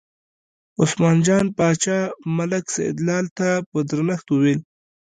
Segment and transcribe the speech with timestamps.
[0.81, 1.97] عثمان جان باچا
[2.37, 4.59] ملک سیدلال ته په درنښت وویل.